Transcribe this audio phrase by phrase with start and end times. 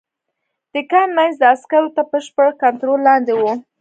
[0.73, 3.41] د کان منځ د عسکرو تر بشپړ کنترول لاندې و